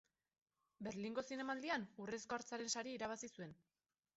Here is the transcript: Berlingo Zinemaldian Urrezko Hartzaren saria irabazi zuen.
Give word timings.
Berlingo 0.87 1.23
Zinemaldian 1.27 1.85
Urrezko 2.07 2.39
Hartzaren 2.39 2.73
saria 2.77 2.99
irabazi 3.01 3.31
zuen. 3.37 3.55